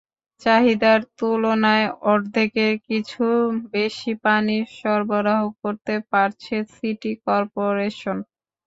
চাহিদার 0.41 0.99
তুলনায় 1.17 1.87
অর্ধেকের 2.11 2.73
কিছু 2.87 3.23
বেশি 3.73 4.11
পানি 4.25 4.57
সরবরাহ 4.77 5.41
করতে 5.61 5.95
পারছে 6.11 6.55
সিটি 6.73 7.11
করপোরেশন। 7.25 8.17